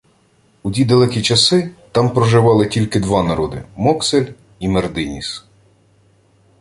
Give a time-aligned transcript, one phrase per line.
[0.63, 4.25] У ті далекі часи там проживали «тільки два народи: Моксель
[4.59, 5.43] і Мердиніс»